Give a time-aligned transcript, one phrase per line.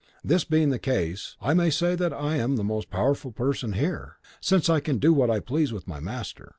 [0.23, 4.17] This being the case, I may say that I am the most powerful person here,
[4.39, 6.49] since I can do what I please with my master.